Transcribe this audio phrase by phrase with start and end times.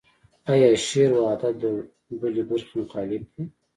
[0.51, 1.65] ایا شعر و ادب د
[2.19, 3.43] بلې برخې مخالف دی.